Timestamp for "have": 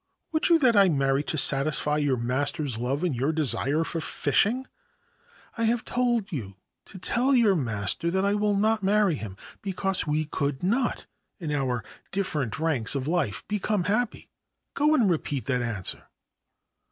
5.65-5.85